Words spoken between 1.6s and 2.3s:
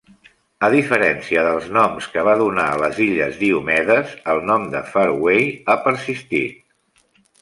noms que